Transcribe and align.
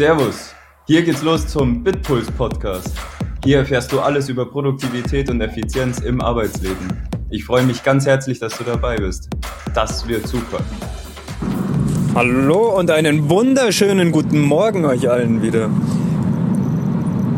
Servus, 0.00 0.54
hier 0.86 1.02
geht's 1.02 1.20
los 1.20 1.46
zum 1.46 1.84
Bitpuls 1.84 2.30
Podcast. 2.30 2.90
Hier 3.44 3.58
erfährst 3.58 3.92
du 3.92 4.00
alles 4.00 4.30
über 4.30 4.46
Produktivität 4.46 5.28
und 5.28 5.42
Effizienz 5.42 5.98
im 5.98 6.22
Arbeitsleben. 6.22 7.06
Ich 7.28 7.44
freue 7.44 7.64
mich 7.64 7.82
ganz 7.82 8.06
herzlich, 8.06 8.38
dass 8.38 8.56
du 8.56 8.64
dabei 8.64 8.96
bist. 8.96 9.28
Das 9.74 10.08
wird 10.08 10.26
super. 10.26 10.60
Hallo 12.14 12.78
und 12.78 12.90
einen 12.90 13.28
wunderschönen 13.28 14.10
guten 14.10 14.40
Morgen 14.40 14.86
euch 14.86 15.10
allen 15.10 15.42
wieder. 15.42 15.68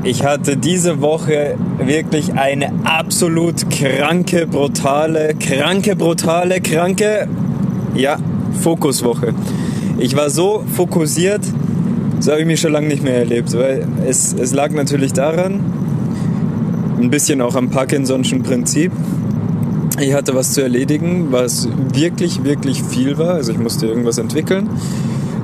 Ich 0.04 0.25
hatte 0.25 0.57
diese 0.57 1.00
Woche 1.00 1.57
wirklich 1.79 2.35
eine 2.35 2.72
absolut 2.85 3.71
kranke, 3.72 4.46
brutale, 4.46 5.35
kranke, 5.35 5.96
brutale, 5.96 6.61
kranke, 6.61 7.29
ja, 7.96 8.18
Fokuswoche. 8.61 9.35
Ich 9.99 10.14
war 10.17 10.31
so 10.31 10.64
fokussiert, 10.76 11.43
das 12.22 12.31
habe 12.31 12.43
ich 12.43 12.46
mich 12.46 12.61
schon 12.61 12.71
lange 12.71 12.86
nicht 12.86 13.03
mehr 13.03 13.17
erlebt, 13.17 13.53
weil 13.58 13.85
es, 14.07 14.32
es 14.32 14.54
lag 14.54 14.71
natürlich 14.71 15.12
daran, 15.12 15.58
ein 17.00 17.11
bisschen 17.11 17.40
auch 17.40 17.57
am 17.57 17.71
Parkinson'schen 17.71 18.45
Prinzip. 18.45 18.93
Ich 20.00 20.14
hatte 20.14 20.32
was 20.32 20.53
zu 20.53 20.62
erledigen, 20.62 21.32
was 21.32 21.68
wirklich, 21.93 22.45
wirklich 22.45 22.85
viel 22.85 23.18
war. 23.18 23.31
Also 23.31 23.50
ich 23.50 23.58
musste 23.58 23.89
irgendwas 23.89 24.18
entwickeln, 24.18 24.71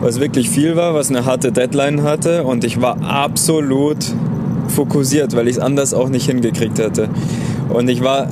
was 0.01 0.21
wirklich 0.21 0.51
viel 0.51 0.77
war, 0.77 0.95
was 0.95 1.11
eine 1.11 1.25
harte 1.25 1.51
Deadline 1.51 2.05
hatte 2.05 2.45
und 2.45 2.63
ich 2.63 2.81
war 2.81 3.03
absolut 3.03 3.99
fokussiert, 4.69 5.35
weil 5.35 5.49
ich 5.49 5.57
es 5.57 5.61
anders 5.61 5.95
auch 5.95 6.09
nicht 6.09 6.27
hingekriegt 6.27 6.79
hätte. 6.79 7.09
Und 7.71 7.89
ich 7.89 8.05
war, 8.05 8.29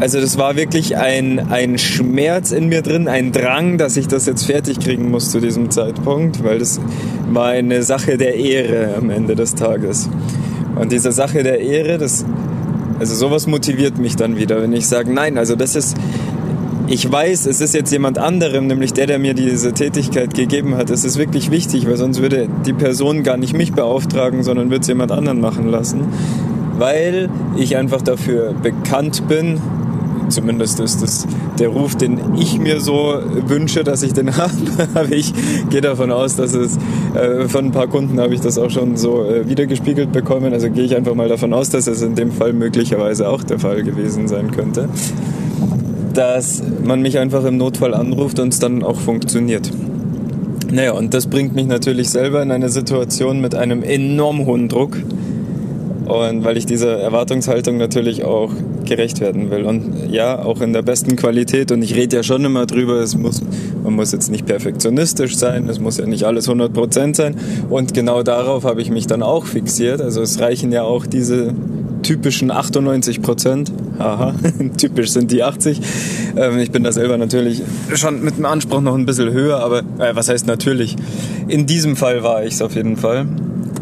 also 0.00 0.20
das 0.20 0.36
war 0.36 0.56
wirklich 0.56 0.98
ein, 0.98 1.50
ein 1.50 1.78
Schmerz 1.78 2.52
in 2.52 2.68
mir 2.68 2.82
drin, 2.82 3.08
ein 3.08 3.32
Drang, 3.32 3.78
dass 3.78 3.96
ich 3.96 4.06
das 4.06 4.26
jetzt 4.26 4.44
fertig 4.44 4.80
kriegen 4.80 5.10
muss 5.10 5.30
zu 5.30 5.40
diesem 5.40 5.70
Zeitpunkt, 5.70 6.44
weil 6.44 6.58
das 6.58 6.78
war 7.34 7.48
eine 7.48 7.82
Sache 7.82 8.16
der 8.16 8.34
Ehre 8.34 8.96
am 8.96 9.10
Ende 9.10 9.34
des 9.34 9.54
Tages. 9.54 10.08
Und 10.74 10.92
diese 10.92 11.12
Sache 11.12 11.42
der 11.42 11.60
Ehre, 11.60 11.98
das, 11.98 12.24
also 12.98 13.14
sowas 13.14 13.46
motiviert 13.46 13.98
mich 13.98 14.16
dann 14.16 14.36
wieder, 14.36 14.62
wenn 14.62 14.72
ich 14.72 14.86
sage, 14.86 15.12
nein, 15.12 15.38
also 15.38 15.56
das 15.56 15.76
ist, 15.76 15.96
ich 16.86 17.10
weiß, 17.10 17.46
es 17.46 17.60
ist 17.60 17.74
jetzt 17.74 17.92
jemand 17.92 18.18
anderem, 18.18 18.66
nämlich 18.66 18.92
der, 18.92 19.06
der 19.06 19.18
mir 19.18 19.34
diese 19.34 19.72
Tätigkeit 19.72 20.34
gegeben 20.34 20.76
hat. 20.76 20.90
Es 20.90 21.04
ist 21.04 21.18
wirklich 21.18 21.50
wichtig, 21.50 21.86
weil 21.86 21.96
sonst 21.96 22.22
würde 22.22 22.48
die 22.64 22.72
Person 22.72 23.22
gar 23.22 23.36
nicht 23.36 23.54
mich 23.54 23.72
beauftragen, 23.72 24.42
sondern 24.42 24.70
würde 24.70 24.82
es 24.82 24.88
jemand 24.88 25.12
anderen 25.12 25.40
machen 25.40 25.68
lassen. 25.70 26.06
Weil 26.78 27.28
ich 27.56 27.76
einfach 27.76 28.02
dafür 28.02 28.54
bekannt 28.54 29.28
bin, 29.28 29.60
zumindest 30.30 30.80
ist 30.80 31.02
das 31.02 31.26
der 31.58 31.68
Ruf, 31.68 31.96
den 31.96 32.20
ich 32.36 32.58
mir 32.58 32.80
so 32.80 33.14
wünsche, 33.46 33.84
dass 33.84 34.02
ich 34.02 34.12
den 34.12 34.36
habe. 34.36 34.52
Aber 34.94 35.12
ich 35.12 35.32
gehe 35.70 35.80
davon 35.80 36.10
aus, 36.10 36.36
dass 36.36 36.54
es 36.54 36.78
äh, 37.14 37.48
von 37.48 37.66
ein 37.66 37.72
paar 37.72 37.88
Kunden 37.88 38.20
habe 38.20 38.34
ich 38.34 38.40
das 38.40 38.58
auch 38.58 38.70
schon 38.70 38.96
so 38.96 39.24
äh, 39.24 39.48
wiedergespiegelt 39.48 40.12
bekommen. 40.12 40.52
Also 40.52 40.70
gehe 40.70 40.84
ich 40.84 40.96
einfach 40.96 41.14
mal 41.14 41.28
davon 41.28 41.52
aus, 41.52 41.70
dass 41.70 41.86
es 41.86 42.02
in 42.02 42.14
dem 42.14 42.32
Fall 42.32 42.52
möglicherweise 42.52 43.28
auch 43.28 43.42
der 43.42 43.58
Fall 43.58 43.82
gewesen 43.82 44.28
sein 44.28 44.50
könnte 44.50 44.88
dass 46.14 46.64
man 46.82 47.00
mich 47.00 47.16
einfach 47.16 47.44
im 47.44 47.58
Notfall 47.58 47.94
anruft 47.94 48.40
und 48.40 48.52
es 48.52 48.58
dann 48.58 48.82
auch 48.82 48.96
funktioniert. 48.96 49.70
Naja, 50.70 50.92
und 50.92 51.14
das 51.14 51.28
bringt 51.28 51.54
mich 51.54 51.66
natürlich 51.66 52.10
selber 52.10 52.42
in 52.42 52.50
eine 52.50 52.68
Situation 52.68 53.40
mit 53.40 53.54
einem 53.54 53.82
enorm 53.84 54.44
hohen 54.44 54.68
Druck. 54.68 54.96
Und 56.06 56.44
weil 56.44 56.56
ich 56.56 56.66
dieser 56.66 56.98
Erwartungshaltung 56.98 57.76
natürlich 57.76 58.24
auch 58.24 58.50
gerecht 58.88 59.20
werden 59.20 59.50
will. 59.50 59.64
Und 59.64 60.10
ja, 60.10 60.38
auch 60.38 60.60
in 60.60 60.72
der 60.72 60.82
besten 60.82 61.16
Qualität. 61.16 61.70
Und 61.70 61.82
ich 61.82 61.94
rede 61.94 62.16
ja 62.16 62.22
schon 62.22 62.44
immer 62.44 62.66
drüber, 62.66 62.94
es 63.00 63.16
muss, 63.16 63.42
man 63.84 63.94
muss 63.94 64.12
jetzt 64.12 64.30
nicht 64.30 64.46
perfektionistisch 64.46 65.36
sein, 65.36 65.68
es 65.68 65.78
muss 65.78 65.98
ja 65.98 66.06
nicht 66.06 66.24
alles 66.24 66.48
100% 66.48 67.14
sein. 67.14 67.36
Und 67.70 67.94
genau 67.94 68.22
darauf 68.22 68.64
habe 68.64 68.82
ich 68.82 68.90
mich 68.90 69.06
dann 69.06 69.22
auch 69.22 69.46
fixiert. 69.46 70.00
Also 70.00 70.22
es 70.22 70.40
reichen 70.40 70.72
ja 70.72 70.82
auch 70.82 71.06
diese 71.06 71.54
typischen 72.02 72.50
98 72.50 73.22
Prozent. 73.22 73.72
Haha, 73.98 74.34
typisch 74.76 75.10
sind 75.10 75.30
die 75.30 75.42
80. 75.42 75.80
Ähm, 76.36 76.58
ich 76.58 76.70
bin 76.70 76.84
da 76.84 76.92
selber 76.92 77.18
natürlich 77.18 77.62
schon 77.94 78.22
mit 78.22 78.38
dem 78.38 78.46
Anspruch 78.46 78.80
noch 78.80 78.94
ein 78.94 79.06
bisschen 79.06 79.32
höher, 79.32 79.60
aber 79.60 79.80
äh, 79.98 80.14
was 80.14 80.28
heißt 80.28 80.46
natürlich? 80.46 80.96
In 81.48 81.66
diesem 81.66 81.96
Fall 81.96 82.22
war 82.22 82.44
ich 82.44 82.54
es 82.54 82.62
auf 82.62 82.74
jeden 82.74 82.96
Fall. 82.96 83.26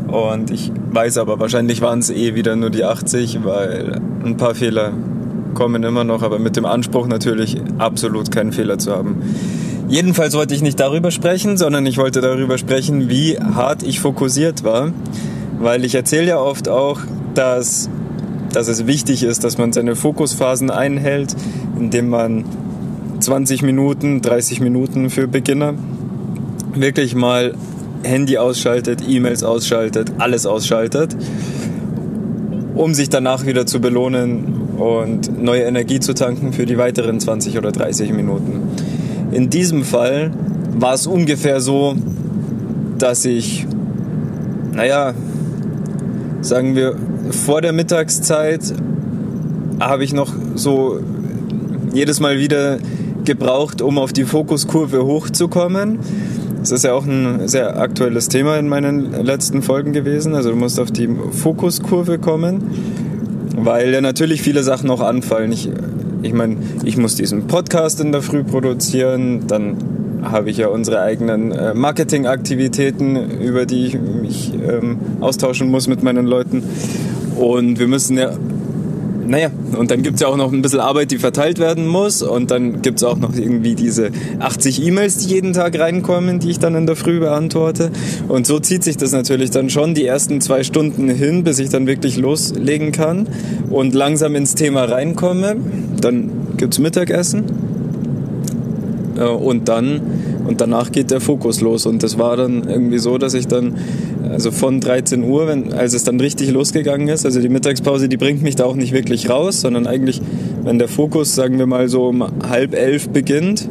Und 0.09 0.51
ich 0.51 0.71
weiß 0.93 1.19
aber, 1.19 1.41
wahrscheinlich 1.41 1.83
waren 1.83 1.99
es 1.99 2.11
eh 2.11 2.35
wieder 2.35 2.57
nur 2.57 2.71
die 2.71 2.85
80, 2.85 3.45
weil 3.45 4.01
ein 4.25 4.37
paar 4.37 4.55
Fehler 4.55 4.93
kommen 5.55 5.83
immer 5.83 6.05
noch, 6.05 6.23
aber 6.23 6.39
mit 6.39 6.57
dem 6.57 6.65
Anspruch 6.67 7.07
natürlich 7.07 7.57
absolut 7.79 8.31
keinen 8.31 8.53
Fehler 8.53 8.79
zu 8.79 8.93
haben. 8.93 9.23
Jedenfalls 9.89 10.35
wollte 10.35 10.55
ich 10.55 10.63
nicht 10.63 10.79
darüber 10.81 11.11
sprechen, 11.11 11.57
sondern 11.57 11.87
ich 11.87 11.99
wollte 11.99 12.21
darüber 12.21 12.59
sprechen, 12.59 13.09
wie 13.09 13.39
hart 13.39 13.83
ich 13.83 14.01
fokussiert 14.01 14.65
war. 14.65 14.93
Weil 15.59 15.85
ich 15.85 15.95
erzähle 15.95 16.27
ja 16.27 16.39
oft 16.39 16.69
auch, 16.69 17.01
dass 17.35 17.89
dass 18.57 18.69
es 18.69 18.87
wichtig 18.87 19.23
ist, 19.23 19.45
dass 19.45 19.59
man 19.59 19.75
seine 19.75 19.97
Fokusphasen 19.97 20.71
einhält, 20.71 21.37
indem 21.79 22.09
man 22.09 22.47
20 23.21 23.61
Minuten, 23.61 24.23
30 24.23 24.61
Minuten 24.61 25.11
für 25.11 25.29
Beginner 25.29 25.75
wirklich 26.75 27.15
mal 27.15 27.55
Handy 28.07 28.39
ausschaltet, 28.39 29.03
E-Mails 29.07 29.43
ausschaltet, 29.43 30.13
alles 30.19 30.47
ausschaltet, 30.47 31.17
um 32.75 32.95
sich 32.95 33.09
danach 33.09 33.47
wieder 33.47 33.67
zu 33.67 33.81
belohnen 33.81 34.55
und 34.79 35.43
neue 35.43 35.63
Energie 35.63 36.01
zu 36.01 36.15
tanken 36.15 36.53
für 36.53 36.67
die 36.67 36.79
weiteren 36.79 37.21
20 37.21 37.59
oder 37.59 37.73
30 37.73 38.13
Minuten. 38.13 38.63
In 39.33 39.51
diesem 39.51 39.85
Fall 39.85 40.31
war 40.79 40.95
es 40.95 41.07
ungefähr 41.07 41.61
so, 41.61 41.95
dass 42.99 43.25
ich, 43.25 43.67
naja, 44.73 45.15
sagen 46.41 46.75
wir, 46.75 46.97
vor 47.31 47.61
der 47.61 47.73
Mittagszeit 47.73 48.61
habe 49.81 50.05
ich 50.05 50.13
noch 50.13 50.33
so 50.55 51.01
jedes 51.93 52.21
Mal 52.21 52.39
wieder 52.39 52.79
gebraucht, 53.25 53.83
um 53.83 53.99
auf 53.99 54.13
die 54.13 54.25
Fokuskurve 54.25 55.05
hochzukommen. 55.05 55.99
Das 56.67 56.73
ist 56.73 56.83
ja 56.83 56.95
auch 56.95 57.07
ein 57.07 57.47
sehr 57.47 57.79
aktuelles 57.79 58.27
Thema 58.29 58.59
in 58.59 58.67
meinen 58.67 59.25
letzten 59.25 59.63
Folgen 59.63 59.93
gewesen. 59.93 60.35
Also 60.35 60.51
du 60.51 60.57
musst 60.57 60.81
auf 60.81 60.91
die 60.91 61.09
Fokuskurve 61.31 62.19
kommen, 62.19 62.61
weil 63.57 63.93
ja 63.93 64.01
natürlich 64.01 64.43
viele 64.43 64.65
Sachen 64.65 64.89
noch 64.89 65.01
anfallen. 65.01 65.53
Ich, 65.53 65.71
ich 66.23 66.33
meine, 66.33 66.57
ich 66.83 66.97
muss 66.97 67.15
diesen 67.15 67.47
Podcast 67.47 68.01
in 68.01 68.11
der 68.11 68.21
Früh 68.21 68.43
produzieren, 68.43 69.47
dann 69.47 69.77
habe 70.25 70.51
ich 70.51 70.57
ja 70.57 70.67
unsere 70.67 71.03
eigenen 71.03 71.53
äh, 71.53 71.73
Marketingaktivitäten, 71.73 73.41
über 73.41 73.65
die 73.65 73.87
ich 73.87 74.01
mich 74.01 74.53
ähm, 74.55 74.99
austauschen 75.21 75.71
muss 75.71 75.87
mit 75.87 76.03
meinen 76.03 76.27
Leuten. 76.27 76.65
Und 77.37 77.79
wir 77.79 77.87
müssen 77.87 78.19
ja, 78.19 78.33
naja, 79.27 79.51
und 79.77 79.91
dann 79.91 80.03
gibt 80.03 80.17
es 80.17 80.21
ja 80.23 80.29
auch 80.29 80.37
noch 80.37 80.53
ein 80.53 80.63
bisschen 80.63 80.81
Arbeit, 80.81 81.11
die 81.11 81.19
verteilt 81.19 81.59
werden 81.59 81.87
muss. 81.87 82.23
Und 82.23 82.51
dann 82.51 82.83
gibt 82.83 82.99
es 82.99 83.05
auch 83.05 83.19
noch 83.19 83.35
irgendwie 83.35 83.75
diese 83.75 84.11
80 84.39 84.85
E-Mails, 84.85 85.19
die 85.19 85.35
jeden 85.35 85.53
Tag 85.53 85.79
reinkommen, 85.79 86.39
die 86.39 86.51
ich 86.51 86.59
dann 86.59 86.75
in 86.75 86.87
der 86.87 86.97
Früh 86.97 87.21
beantworte. 87.21 87.91
Und 88.29 88.47
so 88.47 88.59
zieht 88.59 88.85
sich 88.85 88.97
das 88.97 89.13
natürlich 89.13 89.51
dann 89.51 89.71
schon 89.71 89.95
die 89.95 90.05
ersten 90.05 90.41
zwei 90.41 90.63
Stunden 90.63 91.09
hin, 91.09 91.45
bis 91.45 91.59
ich 91.59 91.69
dann 91.69 91.87
wirklich 91.87 92.17
loslegen 92.17 92.93
kann 92.93 93.29
und 93.71 93.95
langsam 93.95 94.35
ins 94.35 94.55
Thema 94.55 94.85
reinkomme. 94.85 95.57
Dann 96.01 96.31
gibt 96.57 96.75
es 96.75 96.79
Mittagessen. 96.79 97.66
Äh, 99.19 99.25
und 99.25 99.69
dann 99.69 100.01
und 100.47 100.61
danach 100.61 100.93
geht 100.93 101.11
der 101.11 101.21
Fokus 101.21 101.61
los. 101.61 101.87
Und 101.87 102.03
das 102.03 102.19
war 102.19 102.37
dann 102.37 102.69
irgendwie 102.69 102.99
so, 102.99 103.19
dass 103.19 103.35
ich 103.35 103.49
dann, 103.49 103.75
also 104.31 104.51
von 104.51 104.81
13 104.81 105.25
Uhr, 105.25 105.49
wenn, 105.49 105.73
als 105.73 105.93
es 105.93 106.05
dann 106.05 106.21
richtig 106.21 106.51
losgegangen 106.51 107.09
ist, 107.09 107.25
also 107.25 107.41
die 107.41 107.49
Mittagspause, 107.49 108.09
die 108.09 108.17
bringt 108.17 108.43
mich 108.43 108.55
da 108.55 108.65
auch 108.65 108.77
nicht 108.77 108.93
wirklich 108.93 109.29
raus, 109.29 109.61
sondern 109.61 109.87
eigentlich, 109.87 110.21
wenn 110.63 110.79
der 110.79 110.89
Fokus, 110.89 111.35
sagen 111.35 111.59
wir 111.59 111.67
mal 111.67 111.89
so 111.89 112.07
um 112.07 112.25
halb 112.49 112.75
elf 112.75 113.09
beginnt, 113.09 113.69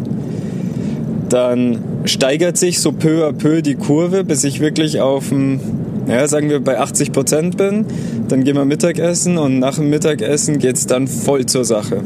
dann 1.29 1.79
steigert 2.05 2.57
sich 2.57 2.79
so 2.79 2.91
peu 2.91 3.25
à 3.25 3.31
peu 3.31 3.61
die 3.61 3.75
Kurve, 3.75 4.23
bis 4.23 4.43
ich 4.43 4.59
wirklich 4.59 5.01
auf 5.01 5.29
dem, 5.29 5.59
ja, 6.07 6.27
sagen 6.27 6.49
wir 6.49 6.59
bei 6.59 6.79
80 6.79 7.11
Prozent 7.11 7.57
bin. 7.57 7.85
Dann 8.27 8.43
gehen 8.43 8.55
wir 8.55 8.65
Mittagessen 8.65 9.37
und 9.37 9.59
nach 9.59 9.75
dem 9.75 9.89
Mittagessen 9.89 10.59
geht 10.59 10.75
es 10.75 10.87
dann 10.87 11.07
voll 11.07 11.45
zur 11.45 11.65
Sache. 11.65 12.01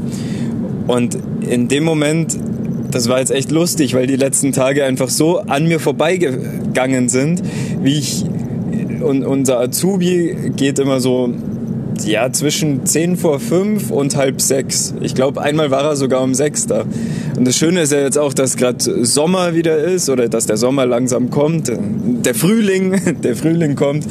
Und 0.88 1.18
in 1.47 1.68
dem 1.68 1.83
Moment 1.83 2.38
das 2.91 3.09
war 3.09 3.19
jetzt 3.19 3.31
echt 3.31 3.51
lustig, 3.51 3.94
weil 3.94 4.07
die 4.07 4.15
letzten 4.15 4.51
Tage 4.51 4.83
einfach 4.83 5.09
so 5.09 5.39
an 5.39 5.68
mir 5.68 5.80
vorbeigegangen 5.80 7.09
sind, 7.09 7.44
wie 7.81 8.00
ich 8.00 8.25
und 9.01 9.24
unser 9.24 9.59
Azubi 9.59 10.51
geht 10.56 10.77
immer 10.80 11.00
so 11.00 11.33
ja, 12.06 12.31
zwischen 12.31 12.86
10 12.86 13.18
vor 13.18 13.39
5 13.39 13.91
und 13.91 14.15
halb 14.15 14.41
6. 14.41 14.95
Ich 15.01 15.15
glaube, 15.15 15.41
einmal 15.41 15.71
war 15.71 15.83
er 15.83 15.95
sogar 15.95 16.21
um 16.21 16.33
6 16.33 16.68
da. 16.68 16.86
Und 17.38 17.45
das 17.45 17.57
Schöne 17.57 17.81
ist 17.81 17.91
ja 17.91 18.00
jetzt 18.00 18.18
auch, 18.18 18.33
dass 18.33 18.56
gerade 18.57 19.06
Sommer 19.06 19.53
wieder 19.53 19.77
ist 19.77 20.09
oder 20.09 20.30
dass 20.30 20.45
der 20.45 20.57
Sommer 20.57 20.86
langsam 20.86 21.30
kommt. 21.30 21.71
Der 21.71 22.36
Frühling, 22.36 23.21
der 23.24 23.36
Frühling 23.36 23.75
kommt. 23.75 24.06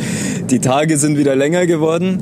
Die 0.51 0.59
Tage 0.59 0.99
sind 0.99 1.19
wieder 1.19 1.35
länger 1.37 1.67
geworden. 1.67 2.19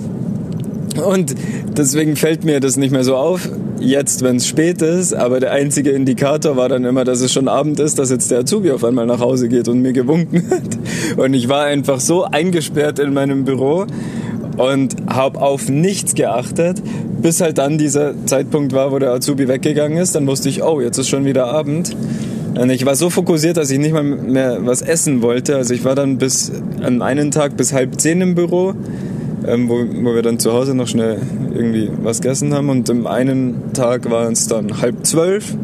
Und 1.05 1.35
deswegen 1.77 2.17
fällt 2.17 2.45
mir 2.45 2.61
das 2.61 2.77
nicht 2.77 2.91
mehr 2.91 3.05
so 3.05 3.17
auf, 3.17 3.49
jetzt, 3.81 4.23
wenn 4.23 4.37
es 4.37 4.47
spät 4.47 4.83
ist, 4.83 5.15
aber 5.15 5.41
der 5.41 5.53
einzige 5.53 5.91
Indikator 5.91 6.57
war 6.57 6.69
dann 6.69 6.85
immer, 6.85 7.05
dass 7.05 7.21
es 7.21 7.33
schon 7.33 7.49
Abend 7.49 7.81
ist, 7.81 7.99
dass 7.99 8.11
jetzt 8.11 8.31
der 8.31 8.41
Azubi 8.41 8.71
auf 8.71 8.85
einmal 8.85 9.07
nach 9.07 9.21
Hause 9.21 9.49
geht 9.49 9.69
und 9.69 9.81
mir 9.81 9.93
gewunken 9.93 10.45
hat. 10.51 11.19
Und 11.19 11.35
ich 11.35 11.49
war 11.49 11.65
einfach 11.65 12.01
so 12.01 12.25
eingesperrt 12.25 12.99
in 12.99 13.13
meinem 13.13 13.45
Büro 13.45 13.87
und 14.57 14.97
habe 15.09 15.41
auf 15.41 15.69
nichts 15.69 16.15
geachtet, 16.15 16.83
bis 17.21 17.41
halt 17.41 17.59
dann 17.59 17.79
dieser 17.79 18.15
Zeitpunkt 18.27 18.73
war, 18.73 18.93
wo 18.93 18.99
der 18.99 19.13
Azubi 19.13 19.49
weggegangen 19.49 19.99
ist. 19.99 20.15
Dann 20.15 20.27
wusste 20.27 20.49
ich, 20.49 20.63
oh, 20.63 20.81
jetzt 20.81 20.99
ist 20.99 21.09
schon 21.09 21.25
wieder 21.25 21.47
Abend. 21.47 21.95
Und 22.59 22.71
ich 22.71 22.87
war 22.87 22.97
so 22.97 23.11
fokussiert, 23.11 23.59
dass 23.59 23.71
ich 23.71 23.79
nicht 23.79 23.93
mal 23.93 24.03
mehr 24.03 24.65
was 24.65 24.81
essen 24.81 25.21
wollte. 25.21 25.57
Also 25.57 25.75
ich 25.75 25.85
war 25.85 25.95
dann 25.95 26.17
bis 26.17 26.51
an 26.83 27.03
einen 27.03 27.31
Tag 27.31 27.57
bis 27.57 27.75
halb 27.75 28.01
zehn 28.01 28.23
im 28.23 28.35
Büro, 28.35 28.73
ähm, 29.47 29.69
wo, 29.69 29.79
wo 29.79 30.15
wir 30.15 30.23
dann 30.23 30.39
zu 30.39 30.53
Hause 30.53 30.75
noch 30.75 30.89
schnell 30.89 31.21
irgendwie 31.55 31.91
was 32.03 32.21
gegessen 32.21 32.55
haben. 32.55 32.69
Und 32.71 32.89
am 32.91 33.07
einen 33.07 33.73
Tag 33.73 34.11
war 34.11 34.31
es 34.31 34.49
dann 34.49 34.81
halb 34.81 35.05
zwölf. 35.07 35.57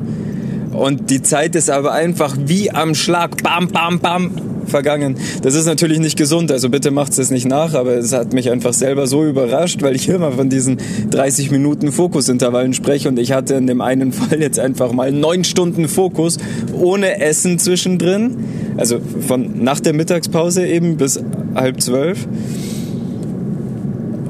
Und 0.72 1.10
die 1.10 1.22
Zeit 1.22 1.54
ist 1.54 1.70
aber 1.70 1.92
einfach 1.92 2.36
wie 2.46 2.70
am 2.70 2.94
Schlag, 2.94 3.42
bam, 3.42 3.68
bam, 3.68 4.00
bam, 4.00 4.30
vergangen. 4.66 5.16
Das 5.42 5.54
ist 5.54 5.66
natürlich 5.66 5.98
nicht 5.98 6.16
gesund, 6.16 6.50
also 6.50 6.68
bitte 6.68 6.90
macht 6.90 7.16
es 7.18 7.30
nicht 7.30 7.46
nach, 7.46 7.74
aber 7.74 7.96
es 7.96 8.12
hat 8.12 8.32
mich 8.32 8.50
einfach 8.50 8.72
selber 8.72 9.06
so 9.06 9.24
überrascht, 9.24 9.82
weil 9.82 9.94
ich 9.94 10.08
immer 10.08 10.32
von 10.32 10.48
diesen 10.48 10.78
30 11.10 11.50
Minuten 11.50 11.92
Fokusintervallen 11.92 12.74
spreche 12.74 13.08
und 13.08 13.18
ich 13.18 13.32
hatte 13.32 13.54
in 13.54 13.66
dem 13.66 13.80
einen 13.80 14.12
Fall 14.12 14.40
jetzt 14.40 14.58
einfach 14.58 14.92
mal 14.92 15.12
neun 15.12 15.44
Stunden 15.44 15.88
Fokus 15.88 16.38
ohne 16.72 17.20
Essen 17.20 17.58
zwischendrin, 17.58 18.44
also 18.76 18.98
von 19.26 19.62
nach 19.62 19.80
der 19.80 19.92
Mittagspause 19.92 20.66
eben 20.66 20.96
bis 20.96 21.22
halb 21.54 21.80
zwölf. 21.80 22.26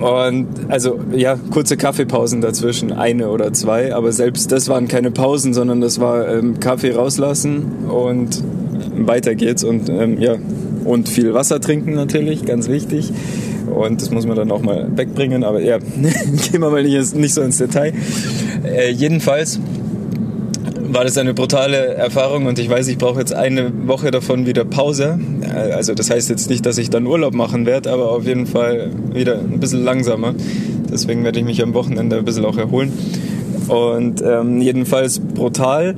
Und 0.02 0.48
also 0.68 0.98
ja, 1.14 1.38
kurze 1.50 1.76
Kaffeepausen 1.76 2.40
dazwischen, 2.40 2.92
eine 2.92 3.28
oder 3.28 3.52
zwei, 3.52 3.94
aber 3.94 4.10
selbst 4.10 4.50
das 4.50 4.68
waren 4.68 4.88
keine 4.88 5.12
Pausen, 5.12 5.54
sondern 5.54 5.80
das 5.80 6.00
war 6.00 6.28
ähm, 6.28 6.58
Kaffee 6.58 6.90
rauslassen 6.90 7.86
und 7.88 8.42
weiter 8.96 9.34
geht's 9.36 9.62
und 9.62 9.88
ähm, 9.88 10.20
ja 10.20 10.36
und 10.84 11.08
viel 11.08 11.34
Wasser 11.34 11.60
trinken 11.60 11.94
natürlich, 11.94 12.44
ganz 12.44 12.68
wichtig. 12.68 13.12
Und 13.72 14.02
das 14.02 14.10
muss 14.10 14.26
man 14.26 14.36
dann 14.36 14.50
auch 14.50 14.62
mal 14.62 14.88
wegbringen, 14.96 15.44
aber 15.44 15.60
ja, 15.60 15.78
gehen 16.50 16.60
wir 16.60 16.70
mal 16.70 16.82
nicht, 16.82 17.14
nicht 17.14 17.34
so 17.34 17.42
ins 17.42 17.58
Detail. 17.58 17.92
Äh, 18.64 18.90
jedenfalls 18.90 19.60
war 20.92 21.04
das 21.04 21.16
eine 21.16 21.32
brutale 21.32 21.94
Erfahrung 21.94 22.46
und 22.46 22.58
ich 22.58 22.68
weiß, 22.68 22.88
ich 22.88 22.98
brauche 22.98 23.18
jetzt 23.18 23.32
eine 23.32 23.88
Woche 23.88 24.10
davon 24.10 24.46
wieder 24.46 24.64
Pause. 24.64 25.18
Äh, 25.42 25.72
also 25.72 25.94
das 25.94 26.10
heißt 26.10 26.28
jetzt 26.28 26.50
nicht, 26.50 26.66
dass 26.66 26.78
ich 26.78 26.90
dann 26.90 27.06
Urlaub 27.06 27.34
machen 27.34 27.66
werde, 27.66 27.90
aber 27.90 28.10
auf 28.10 28.26
jeden 28.26 28.46
Fall 28.46 28.90
wieder 29.12 29.38
ein 29.38 29.58
bisschen 29.58 29.84
langsamer. 29.84 30.34
Deswegen 30.90 31.24
werde 31.24 31.38
ich 31.38 31.44
mich 31.44 31.62
am 31.62 31.74
Wochenende 31.74 32.18
ein 32.18 32.24
bisschen 32.24 32.44
auch 32.44 32.58
erholen. 32.58 32.92
Und 33.68 34.22
ähm, 34.22 34.60
jedenfalls 34.60 35.18
brutal. 35.20 35.94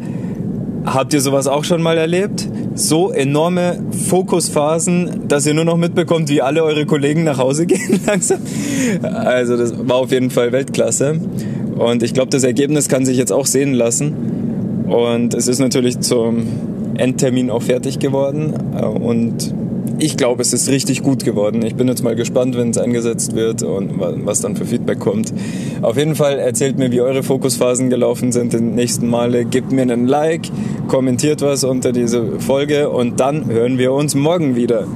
Habt 0.84 1.14
ihr 1.14 1.20
sowas 1.22 1.46
auch 1.46 1.64
schon 1.64 1.82
mal 1.82 1.96
erlebt? 1.96 2.46
So 2.74 3.10
enorme 3.10 3.78
Fokusphasen, 4.08 5.28
dass 5.28 5.46
ihr 5.46 5.54
nur 5.54 5.64
noch 5.64 5.78
mitbekommt, 5.78 6.28
wie 6.28 6.42
alle 6.42 6.62
eure 6.62 6.84
Kollegen 6.84 7.24
nach 7.24 7.38
Hause 7.38 7.66
gehen 7.66 8.00
langsam. 8.06 8.40
Also 9.02 9.56
das 9.56 9.72
war 9.88 9.96
auf 9.96 10.12
jeden 10.12 10.30
Fall 10.30 10.52
Weltklasse. 10.52 11.18
Und 11.76 12.02
ich 12.02 12.14
glaube, 12.14 12.30
das 12.30 12.44
Ergebnis 12.44 12.88
kann 12.88 13.06
sich 13.06 13.16
jetzt 13.16 13.32
auch 13.32 13.46
sehen 13.46 13.72
lassen. 13.72 14.53
Und 14.86 15.34
es 15.34 15.48
ist 15.48 15.60
natürlich 15.60 16.00
zum 16.00 16.46
Endtermin 16.96 17.50
auch 17.50 17.62
fertig 17.62 17.98
geworden. 17.98 18.52
Und 18.52 19.54
ich 19.98 20.16
glaube, 20.16 20.42
es 20.42 20.52
ist 20.52 20.68
richtig 20.68 21.02
gut 21.02 21.24
geworden. 21.24 21.64
Ich 21.64 21.74
bin 21.74 21.88
jetzt 21.88 22.02
mal 22.02 22.16
gespannt, 22.16 22.56
wenn 22.56 22.70
es 22.70 22.78
eingesetzt 22.78 23.34
wird 23.34 23.62
und 23.62 23.92
was 23.98 24.40
dann 24.40 24.56
für 24.56 24.64
Feedback 24.64 24.98
kommt. 24.98 25.32
Auf 25.82 25.96
jeden 25.96 26.14
Fall 26.14 26.38
erzählt 26.38 26.78
mir, 26.78 26.90
wie 26.90 27.00
eure 27.00 27.22
Fokusphasen 27.22 27.90
gelaufen 27.90 28.32
sind 28.32 28.54
in 28.54 28.66
den 28.66 28.74
nächsten 28.74 29.08
Male. 29.08 29.44
Gebt 29.44 29.72
mir 29.72 29.82
einen 29.82 30.06
Like, 30.06 30.50
kommentiert 30.88 31.42
was 31.42 31.64
unter 31.64 31.92
diese 31.92 32.40
Folge 32.40 32.90
und 32.90 33.20
dann 33.20 33.48
hören 33.48 33.78
wir 33.78 33.92
uns 33.92 34.14
morgen 34.14 34.56
wieder. 34.56 34.86